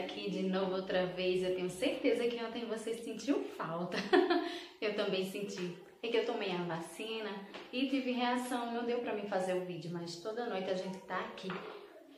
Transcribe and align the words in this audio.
aqui 0.00 0.30
de 0.30 0.42
novo 0.42 0.74
outra 0.74 1.06
vez. 1.06 1.42
Eu 1.42 1.54
tenho 1.54 1.70
certeza 1.70 2.26
que 2.26 2.42
ontem 2.42 2.64
você 2.64 2.94
sentiu 2.94 3.42
falta. 3.56 3.96
eu 4.80 4.94
também 4.94 5.30
senti. 5.30 5.76
É 6.02 6.08
que 6.08 6.16
eu 6.16 6.24
tomei 6.24 6.50
a 6.50 6.62
vacina 6.62 7.30
e 7.72 7.88
tive 7.88 8.12
reação, 8.12 8.72
não 8.72 8.86
deu 8.86 9.00
para 9.00 9.14
mim 9.14 9.26
fazer 9.28 9.54
o 9.54 9.66
vídeo, 9.66 9.90
mas 9.92 10.16
toda 10.16 10.46
noite 10.46 10.70
a 10.70 10.74
gente 10.74 10.96
tá 11.00 11.20
aqui 11.20 11.48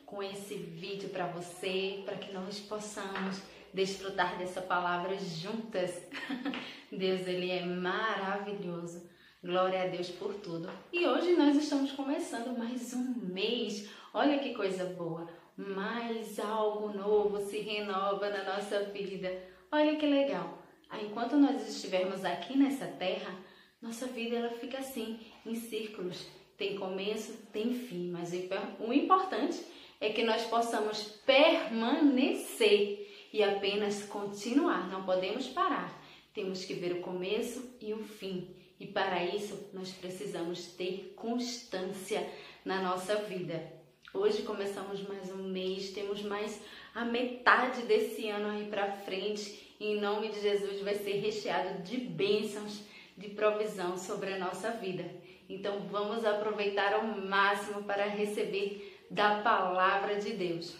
com 0.05 0.23
esse 0.23 0.55
vídeo 0.55 1.09
para 1.09 1.27
você, 1.27 2.01
para 2.05 2.15
que 2.15 2.31
nós 2.31 2.59
possamos 2.59 3.41
desfrutar 3.73 4.37
dessa 4.37 4.61
palavra 4.61 5.17
juntas. 5.17 6.01
Deus, 6.91 7.27
ele 7.27 7.51
é 7.51 7.65
maravilhoso. 7.65 9.09
Glória 9.43 9.83
a 9.83 9.87
Deus 9.87 10.09
por 10.09 10.35
tudo. 10.35 10.69
E 10.93 11.05
hoje 11.05 11.33
nós 11.33 11.57
estamos 11.57 11.91
começando 11.91 12.57
mais 12.57 12.93
um 12.93 13.13
mês. 13.33 13.89
Olha 14.13 14.39
que 14.39 14.53
coisa 14.53 14.85
boa 14.85 15.42
mais 15.57 16.39
algo 16.39 16.97
novo 16.97 17.45
se 17.45 17.59
renova 17.59 18.29
na 18.29 18.43
nossa 18.43 18.83
vida. 18.85 19.31
Olha 19.71 19.95
que 19.95 20.05
legal. 20.05 20.59
Enquanto 21.01 21.35
nós 21.35 21.67
estivermos 21.67 22.23
aqui 22.23 22.57
nessa 22.57 22.85
terra, 22.85 23.35
nossa 23.81 24.07
vida 24.07 24.35
ela 24.35 24.51
fica 24.51 24.79
assim, 24.79 25.19
em 25.45 25.55
círculos. 25.55 26.27
Tem 26.57 26.77
começo, 26.77 27.33
tem 27.51 27.73
fim, 27.73 28.11
mas 28.11 28.31
o 28.79 28.93
importante 28.93 29.59
é 29.99 30.09
que 30.09 30.23
nós 30.23 30.45
possamos 30.45 31.03
permanecer 31.25 33.27
e 33.33 33.43
apenas 33.43 34.03
continuar. 34.03 34.87
Não 34.89 35.03
podemos 35.03 35.47
parar. 35.47 36.01
Temos 36.33 36.63
que 36.65 36.73
ver 36.73 36.93
o 36.93 37.01
começo 37.01 37.75
e 37.81 37.93
o 37.93 38.03
fim. 38.03 38.55
E 38.79 38.87
para 38.87 39.25
isso, 39.25 39.69
nós 39.73 39.91
precisamos 39.91 40.67
ter 40.73 41.13
constância 41.15 42.27
na 42.63 42.81
nossa 42.81 43.15
vida. 43.15 43.82
Hoje 44.15 44.43
começamos 44.43 45.01
mais 45.07 45.31
um 45.31 45.41
mês, 45.41 45.89
temos 45.89 46.21
mais 46.21 46.61
a 46.93 47.03
metade 47.03 47.81
desse 47.81 48.29
ano 48.29 48.47
aí 48.47 48.67
para 48.67 48.91
frente. 48.91 49.73
E 49.79 49.87
em 49.87 49.99
nome 49.99 50.29
de 50.29 50.39
Jesus 50.39 50.81
vai 50.81 50.93
ser 50.93 51.13
recheado 51.13 51.81
de 51.81 51.97
bênçãos, 51.97 52.83
de 53.17 53.29
provisão 53.29 53.97
sobre 53.97 54.31
a 54.31 54.37
nossa 54.37 54.69
vida. 54.69 55.03
Então 55.49 55.79
vamos 55.89 56.23
aproveitar 56.23 56.93
ao 56.93 57.03
máximo 57.03 57.85
para 57.85 58.03
receber 58.03 59.03
da 59.09 59.41
palavra 59.41 60.17
de 60.17 60.33
Deus. 60.33 60.75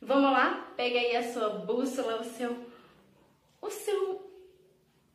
Vamos 0.00 0.32
lá? 0.32 0.72
Pega 0.76 0.98
aí 0.98 1.14
a 1.14 1.32
sua 1.32 1.50
bússola, 1.50 2.20
o 2.20 2.24
seu 2.24 2.66
o 3.60 3.70
seu 3.70 4.28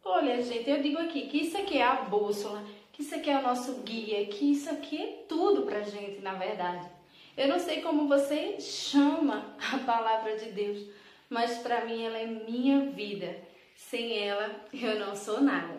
Olha, 0.06 0.42
gente, 0.42 0.70
eu 0.70 0.82
digo 0.82 1.00
aqui 1.00 1.28
que 1.28 1.40
isso 1.40 1.58
aqui 1.58 1.80
é 1.80 1.84
a 1.84 2.04
bússola, 2.04 2.64
que 2.94 3.02
isso 3.02 3.14
aqui 3.14 3.30
é 3.30 3.38
o 3.38 3.44
nosso 3.44 3.82
guia, 3.82 4.26
que 4.28 4.54
isso 4.54 4.70
aqui 4.70 5.02
é 5.02 5.26
tudo 5.28 5.64
pra 5.64 5.82
gente, 5.82 6.22
na 6.22 6.34
verdade. 6.36 6.97
Eu 7.38 7.48
não 7.48 7.60
sei 7.60 7.82
como 7.82 8.08
você 8.08 8.60
chama 8.60 9.56
a 9.72 9.78
palavra 9.78 10.36
de 10.36 10.50
Deus, 10.50 10.88
mas 11.30 11.60
para 11.60 11.86
mim 11.86 12.04
ela 12.04 12.18
é 12.18 12.26
minha 12.26 12.90
vida. 12.90 13.38
Sem 13.76 14.28
ela 14.28 14.66
eu 14.74 15.00
não 15.00 15.16
sou 15.16 15.40
nada. 15.40 15.76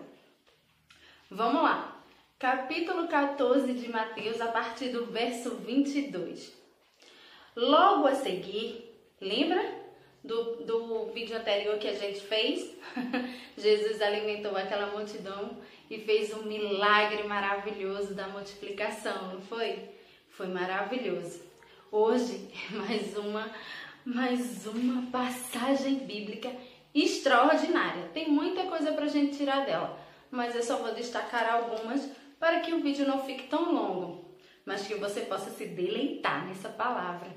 Vamos 1.29 1.61
lá. 1.61 2.01
Capítulo 2.39 3.09
14 3.09 3.73
de 3.73 3.89
Mateus, 3.89 4.41
a 4.41 4.47
partir 4.47 4.91
do 4.91 5.07
verso 5.07 5.57
22. 5.57 6.57
Logo 7.57 8.07
a 8.07 8.15
seguir, 8.15 8.95
lembra 9.21 9.61
do, 10.23 10.65
do 10.65 11.07
vídeo 11.07 11.37
anterior 11.37 11.77
que 11.79 11.89
a 11.89 11.95
gente 11.95 12.21
fez? 12.21 12.73
Jesus 13.59 14.01
alimentou 14.01 14.57
aquela 14.57 14.97
multidão 14.97 15.59
e 15.91 15.99
fez 15.99 16.33
um 16.33 16.45
milagre 16.45 17.25
maravilhoso 17.25 18.15
da 18.15 18.29
multiplicação, 18.29 19.33
não 19.33 19.41
foi? 19.41 19.89
Foi 20.31 20.47
maravilhoso. 20.47 21.48
Hoje 21.91 22.51
é 22.53 22.77
mais 22.77 23.17
uma, 23.17 23.51
mais 24.05 24.67
uma 24.67 25.11
passagem 25.11 26.01
bíblica 26.01 26.53
extraordinária. 26.95 28.11
Tem 28.13 28.29
muita 28.29 28.65
coisa 28.65 28.93
para 28.93 29.07
a 29.07 29.09
gente 29.09 29.39
tirar 29.39 29.65
dela, 29.65 29.99
mas 30.31 30.55
eu 30.55 30.63
só 30.63 30.77
vou 30.77 30.93
destacar 30.93 31.51
algumas 31.51 32.07
para 32.39 32.61
que 32.61 32.75
o 32.75 32.83
vídeo 32.83 33.07
não 33.07 33.25
fique 33.25 33.49
tão 33.49 33.73
longo, 33.73 34.37
mas 34.67 34.87
que 34.87 34.97
você 34.97 35.23
possa 35.23 35.51
se 35.51 35.65
deleitar 35.65 36.47
nessa 36.47 36.69
palavra 36.69 37.31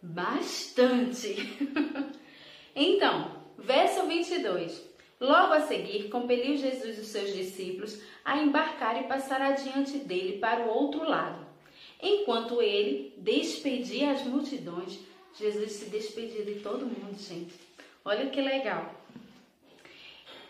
bastante. 0.00 1.36
então, 2.76 3.32
verso 3.58 4.06
22. 4.06 4.80
Logo 5.20 5.54
a 5.54 5.62
seguir, 5.62 6.08
compeliu 6.08 6.56
Jesus 6.56 7.00
os 7.00 7.08
seus 7.08 7.34
discípulos 7.34 8.00
a 8.24 8.38
embarcar 8.38 9.02
e 9.02 9.08
passar 9.08 9.42
adiante 9.42 9.98
dele 9.98 10.38
para 10.38 10.66
o 10.66 10.68
outro 10.68 11.02
lado 11.02 11.47
Enquanto 12.00 12.62
ele 12.62 13.12
despedia 13.16 14.12
as 14.12 14.24
multidões, 14.24 14.98
Jesus 15.34 15.72
se 15.72 15.84
despedia 15.86 16.44
de 16.44 16.60
todo 16.60 16.86
mundo, 16.86 17.18
gente. 17.18 17.54
Olha 18.04 18.30
que 18.30 18.40
legal. 18.40 18.94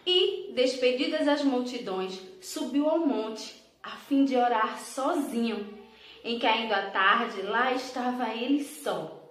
E, 0.06 0.53
despedidas 0.54 1.26
as 1.28 1.42
multidões, 1.42 2.20
subiu 2.41 2.88
ao 2.88 3.00
monte, 3.00 3.54
a 3.82 3.91
fim 3.91 4.25
de 4.25 4.37
orar 4.37 4.78
sozinho. 4.78 5.78
Em 6.25 6.38
caindo 6.38 6.72
a 6.72 6.91
tarde, 6.91 7.42
lá 7.42 7.72
estava 7.72 8.34
ele 8.34 8.64
só. 8.64 9.31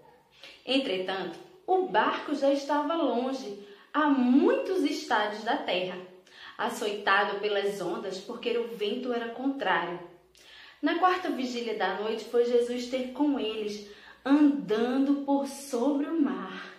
Entretanto, 0.65 1.39
o 1.65 1.87
barco 1.87 2.35
já 2.35 2.51
estava 2.51 2.95
longe, 2.95 3.65
a 3.93 4.07
muitos 4.07 4.83
estádios 4.83 5.43
da 5.43 5.57
terra, 5.57 5.97
açoitado 6.57 7.39
pelas 7.39 7.81
ondas, 7.81 8.19
porque 8.19 8.57
o 8.57 8.67
vento 8.75 9.11
era 9.11 9.29
contrário. 9.29 9.99
Na 10.81 10.99
quarta 10.99 11.29
vigília 11.29 11.75
da 11.75 11.95
noite 11.95 12.25
foi 12.25 12.45
Jesus 12.45 12.85
ter 12.85 13.11
com 13.11 13.39
eles, 13.39 13.89
andando 14.23 15.25
por 15.25 15.47
sobre 15.47 16.05
o 16.05 16.21
mar. 16.21 16.71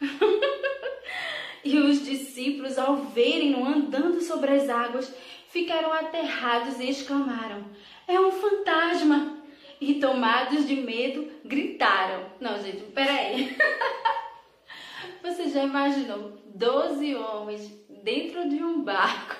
e 1.62 1.78
os 1.78 2.02
discípulos, 2.02 2.78
ao 2.78 2.96
verem-no 2.96 3.64
andando 3.64 4.22
sobre 4.22 4.52
as 4.52 4.70
águas, 4.70 5.14
ficaram 5.48 5.92
aterrados 5.92 6.80
e 6.80 6.88
exclamaram: 6.88 7.66
É 8.08 8.18
um 8.18 8.32
fantasma! 8.32 9.38
E 9.80 9.94
tomados 9.94 10.66
de 10.66 10.76
medo, 10.76 11.30
gritaram: 11.44 12.24
Não, 12.40 12.58
gente, 12.62 12.84
peraí. 12.92 13.54
Você 15.22 15.50
já 15.50 15.64
imaginou 15.64 16.38
doze 16.46 17.14
homens 17.14 17.70
dentro 18.02 18.48
de 18.48 18.64
um 18.64 18.82
barco? 18.82 19.36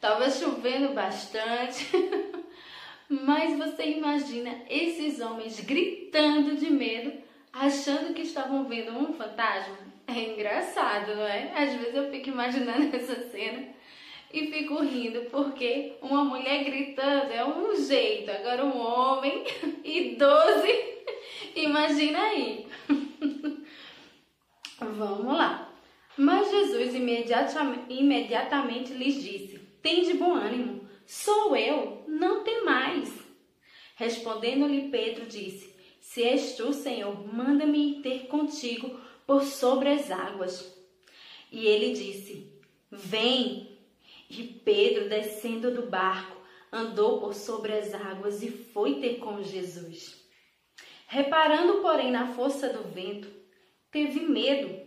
Tava 0.00 0.30
chovendo 0.30 0.92
bastante. 0.94 1.90
Mas 3.12 3.58
você 3.58 3.90
imagina 3.90 4.62
esses 4.70 5.20
homens 5.20 5.60
gritando 5.60 6.56
de 6.56 6.70
medo, 6.70 7.12
achando 7.52 8.14
que 8.14 8.22
estavam 8.22 8.64
vendo 8.64 8.92
um 8.92 9.12
fantasma? 9.12 9.76
É 10.06 10.32
engraçado, 10.32 11.14
não 11.14 11.26
é? 11.26 11.52
Às 11.54 11.74
vezes 11.74 11.94
eu 11.94 12.10
fico 12.10 12.30
imaginando 12.30 12.88
essa 12.96 13.14
cena 13.28 13.66
e 14.32 14.46
fico 14.46 14.82
rindo, 14.82 15.26
porque 15.30 15.92
uma 16.00 16.24
mulher 16.24 16.64
gritando 16.64 17.30
é 17.30 17.44
um 17.44 17.76
jeito, 17.76 18.30
agora 18.30 18.64
um 18.64 18.80
homem 18.80 19.44
e 19.84 20.16
doze, 20.16 20.72
imagina 21.54 22.18
aí. 22.18 22.66
Vamos 24.80 25.36
lá. 25.36 25.70
Mas 26.16 26.50
Jesus 26.50 26.94
imediatamente 26.94 28.94
lhes 28.94 29.22
disse: 29.22 29.58
Tem 29.82 30.02
de 30.02 30.14
bom 30.14 30.32
ânimo 30.32 30.88
Sou 31.06 31.54
eu, 31.54 32.04
não 32.08 32.42
tem. 32.42 32.51
Respondendo-lhe 34.02 34.88
Pedro, 34.88 35.26
disse: 35.26 35.72
Se 36.00 36.24
és 36.24 36.56
tu, 36.56 36.72
Senhor, 36.72 37.24
manda-me 37.32 38.02
ter 38.02 38.26
contigo 38.26 38.98
por 39.24 39.44
sobre 39.44 39.90
as 39.90 40.10
águas. 40.10 40.76
E 41.52 41.64
ele 41.68 41.92
disse: 41.94 42.52
Vem. 42.90 43.78
E 44.28 44.42
Pedro, 44.42 45.08
descendo 45.08 45.70
do 45.70 45.82
barco, 45.82 46.36
andou 46.72 47.20
por 47.20 47.32
sobre 47.32 47.74
as 47.74 47.94
águas 47.94 48.42
e 48.42 48.50
foi 48.50 48.96
ter 48.96 49.18
com 49.18 49.40
Jesus. 49.40 50.20
Reparando, 51.06 51.80
porém, 51.80 52.10
na 52.10 52.26
força 52.34 52.70
do 52.70 52.82
vento, 52.82 53.28
teve 53.92 54.18
medo 54.20 54.80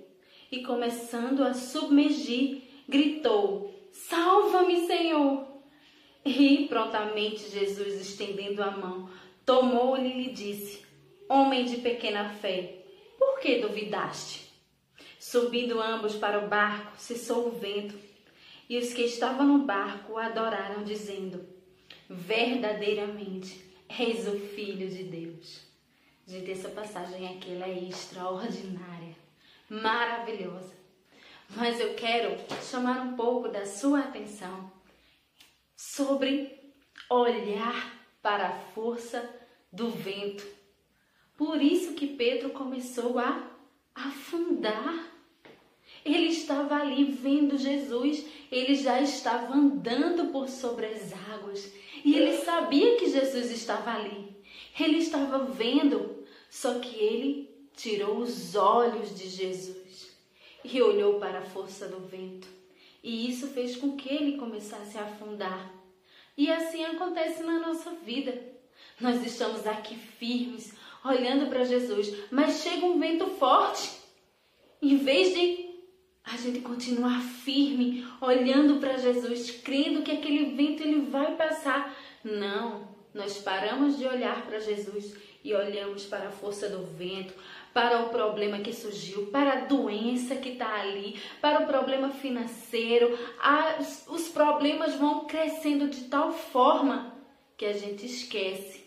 e, 0.51 0.61
começando 0.61 1.41
a 1.41 1.53
submergir, 1.53 2.63
gritou: 2.85 3.73
Salva-me, 3.94 4.85
Senhor! 4.85 5.55
E 6.25 6.68
prontamente 6.68 7.51
Jesus, 7.51 8.01
estendendo 8.01 8.63
a 8.63 8.72
mão, 8.72 9.07
tomou-lhe 9.45 10.10
e 10.10 10.24
lhe 10.24 10.33
disse: 10.33 10.83
Homem 11.30 11.66
de 11.66 11.77
pequena 11.77 12.30
fé, 12.30 12.83
por 13.19 13.39
que 13.39 13.60
duvidaste? 13.60 14.51
Subindo 15.19 15.80
ambos 15.80 16.16
para 16.16 16.44
o 16.44 16.48
barco, 16.48 16.98
cessou 16.98 17.50
o 17.50 17.51
vento, 17.51 17.95
e 18.68 18.80
os 18.80 18.92
que 18.92 19.04
estavam 19.04 19.45
no 19.45 19.66
barco 19.66 20.13
o 20.13 20.18
adoraram, 20.18 20.83
dizendo: 20.83 21.45
Verdadeiramente 22.10 23.63
és 23.88 24.28
o 24.28 24.39
Filho 24.39 24.89
de 24.89 25.04
Deus. 25.04 25.62
Gente, 26.25 26.50
essa 26.50 26.69
passagem 26.69 27.28
aqui 27.28 27.51
é 27.62 27.88
extraordinária, 27.88 29.16
maravilhosa. 29.69 30.74
Mas 31.56 31.80
eu 31.80 31.94
quero 31.94 32.36
chamar 32.63 33.01
um 33.01 33.16
pouco 33.16 33.48
da 33.48 33.68
sua 33.68 34.00
atenção 34.00 34.74
sobre 35.85 36.51
olhar 37.09 38.07
para 38.21 38.47
a 38.47 38.59
força 38.73 39.29
do 39.71 39.89
vento. 39.89 40.45
Por 41.37 41.61
isso 41.61 41.93
que 41.93 42.07
Pedro 42.07 42.49
começou 42.49 43.19
a 43.19 43.51
afundar. 43.93 45.13
Ele 46.03 46.27
estava 46.27 46.75
ali 46.75 47.05
vendo 47.05 47.57
Jesus, 47.57 48.25
ele 48.51 48.75
já 48.75 48.99
estava 48.99 49.53
andando 49.53 50.31
por 50.31 50.49
sobre 50.49 50.87
as 50.87 51.13
águas 51.31 51.71
e 52.03 52.15
ele 52.15 52.37
sabia 52.37 52.97
que 52.97 53.09
Jesus 53.09 53.51
estava 53.51 53.91
ali. 53.91 54.35
Ele 54.79 54.97
estava 54.97 55.39
vendo, 55.39 56.25
só 56.49 56.79
que 56.79 56.95
ele 56.95 57.49
tirou 57.75 58.17
os 58.17 58.55
olhos 58.55 59.15
de 59.15 59.29
Jesus 59.29 60.11
e 60.63 60.81
olhou 60.81 61.19
para 61.19 61.39
a 61.39 61.45
força 61.45 61.87
do 61.87 61.99
vento. 61.99 62.64
E 63.06 63.30
isso 63.30 63.50
fez 63.50 63.75
com 63.75 63.96
que 63.96 64.10
ele 64.10 64.36
começasse 64.36 64.98
a 64.98 65.04
afundar. 65.04 65.72
E 66.36 66.52
assim 66.52 66.84
acontece 66.84 67.44
na 67.44 67.60
nossa 67.60 67.92
vida. 67.92 68.34
Nós 69.00 69.24
estamos 69.24 69.68
aqui 69.68 69.96
firmes, 69.96 70.74
olhando 71.04 71.48
para 71.48 71.63
Jesus, 71.63 72.12
mas 72.31 72.63
chega 72.63 72.84
um 72.84 73.00
vento 73.00 73.28
forte. 73.28 73.92
Em 74.81 74.98
vez 74.98 75.36
de 75.36 75.69
a 76.24 76.36
gente 76.36 76.62
continuar 76.62 77.22
firme, 77.22 78.07
olhando 78.19 78.80
para 78.80 78.98
Jesus, 78.98 79.52
crendo 79.52 80.02
que 80.02 80.12
aquele 80.12 80.56
vento 80.56 80.81
ele 80.81 81.02
vai 81.02 81.36
passar, 81.36 81.96
não, 82.24 82.90
nós 83.13 83.38
paramos 83.38 84.00
de 84.00 84.07
olhar 84.07 84.48
para 84.48 84.60
Jesus 84.60 85.16
e 85.44 85.54
olhamos 85.54 86.06
para 86.06 86.30
a 86.30 86.31
força 86.31 86.68
do 86.68 86.84
vento, 86.84 87.36
para 87.75 88.04
o 88.04 88.10
problema 88.10 88.60
que 88.60 88.72
surgiu, 88.72 89.25
para 89.25 89.51
a 89.51 89.66
doença 89.66 90.38
que 90.38 90.51
está 90.51 90.80
ali, 90.80 91.19
para 91.42 91.62
o 91.62 91.68
problema 91.68 92.10
financeiro. 92.10 93.19
As, 93.38 94.07
os 94.07 94.30
problemas 94.30 94.95
vão 94.95 95.25
crescendo 95.25 95.89
de 95.89 96.06
tal 96.06 96.31
forma 96.31 97.13
que 97.57 97.66
a 97.66 97.74
gente 97.74 98.06
esquece 98.06 98.86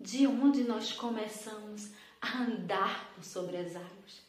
de 0.00 0.26
onde 0.26 0.64
nós 0.64 0.94
começamos 0.94 1.90
a 2.22 2.44
andar 2.44 3.12
por 3.14 3.22
sobre 3.22 3.58
as 3.58 3.76
águas. 3.76 4.22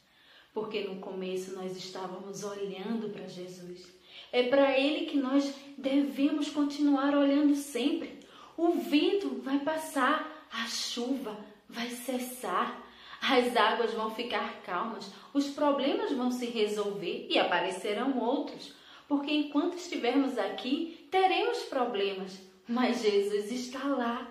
Porque 0.53 0.81
no 0.81 0.97
começo 0.97 1.55
nós 1.55 1.77
estávamos 1.77 2.43
olhando 2.43 3.09
para 3.09 3.25
Jesus. 3.29 3.87
É 4.33 4.43
para 4.43 4.77
Ele 4.77 5.05
que 5.05 5.17
nós 5.17 5.55
devemos 5.77 6.49
continuar 6.49 7.15
olhando 7.15 7.55
sempre. 7.55 8.19
O 8.57 8.73
vento 8.73 9.39
vai 9.41 9.59
passar, 9.59 10.45
a 10.51 10.67
chuva 10.67 11.37
vai 11.69 11.87
cessar, 11.87 12.82
as 13.25 13.55
águas 13.55 13.93
vão 13.93 14.11
ficar 14.11 14.61
calmas, 14.65 15.09
os 15.33 15.47
problemas 15.47 16.11
vão 16.11 16.29
se 16.29 16.45
resolver 16.45 17.27
e 17.29 17.39
aparecerão 17.39 18.19
outros. 18.19 18.73
Porque 19.07 19.31
enquanto 19.31 19.77
estivermos 19.77 20.37
aqui, 20.37 21.07
teremos 21.09 21.59
problemas, 21.63 22.37
mas 22.67 23.01
Jesus 23.01 23.49
está 23.49 23.87
lá, 23.87 24.29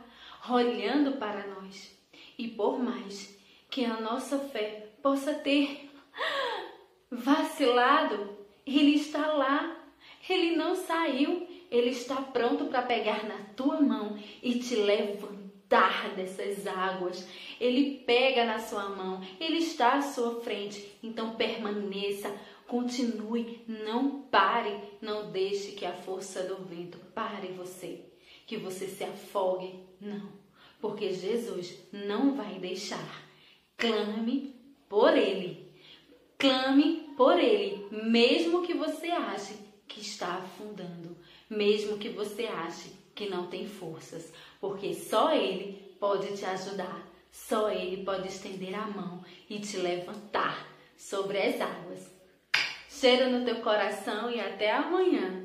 olhando 0.51 1.13
para 1.13 1.47
nós. 1.47 1.97
E 2.37 2.49
por 2.49 2.79
mais 2.79 3.35
que 3.71 3.83
a 3.83 3.99
nossa 3.99 4.39
fé 4.39 4.91
possa 5.03 5.33
ter 5.33 5.91
vacilado, 7.11 8.37
Ele 8.67 8.95
está 8.97 9.33
lá, 9.33 9.75
Ele 10.29 10.55
não 10.55 10.75
saiu, 10.75 11.49
Ele 11.71 11.91
está 11.91 12.17
pronto 12.17 12.67
para 12.67 12.83
pegar 12.83 13.25
na 13.25 13.39
tua 13.57 13.81
mão 13.81 14.19
e 14.43 14.59
te 14.59 14.75
levantar 14.77 15.42
dessas 16.17 16.67
águas. 16.67 17.27
Ele 17.61 18.03
pega 18.07 18.45
na 18.45 18.59
sua 18.59 18.89
mão, 18.89 19.21
Ele 19.41 19.59
está 19.59 19.95
à 19.95 20.03
sua 20.03 20.41
frente. 20.41 20.99
Então 21.03 21.35
permaneça, 21.35 22.35
continue, 22.67 23.63
não 23.67 24.23
pare, 24.23 24.77
não 25.01 25.31
deixe 25.31 25.73
que 25.73 25.85
a 25.85 25.93
força 25.93 26.43
do 26.43 26.65
vento 26.65 26.99
pare 27.15 27.49
você 27.49 28.13
que 28.47 28.57
você 28.59 28.87
se 28.87 29.03
afogue. 29.03 29.81
Não, 29.99 30.29
porque 30.81 31.13
Jesus 31.13 31.75
não 31.91 32.35
vai 32.35 32.59
deixar. 32.59 33.25
Clame 33.79 34.55
por 34.89 35.17
Ele. 35.17 35.73
Clame 36.37 37.15
por 37.17 37.39
Ele, 37.39 37.87
mesmo 37.91 38.63
que 38.63 38.75
você 38.75 39.07
ache 39.07 39.55
que 39.89 40.01
está 40.01 40.35
afundando, 40.35 41.17
mesmo 41.49 41.99
que 41.99 42.09
você 42.09 42.45
ache 42.45 42.91
que 43.15 43.29
não 43.29 43.47
tem 43.47 43.67
forças, 43.67 44.33
porque 44.61 44.95
só 44.95 45.35
Ele 45.35 45.97
pode 45.99 46.37
te 46.37 46.45
ajudar, 46.45 47.07
só 47.31 47.71
Ele 47.71 48.05
pode 48.05 48.29
estender 48.29 48.75
a 48.75 48.87
mão 48.87 49.25
e 49.49 49.59
te 49.59 49.77
levantar 49.77 50.67
sobre 50.97 51.39
as 51.39 51.61
águas. 51.61 52.11
Cheiro 52.89 53.31
no 53.31 53.45
teu 53.45 53.57
coração 53.57 54.31
e 54.31 54.41
até 54.41 54.73
amanhã. 54.73 55.42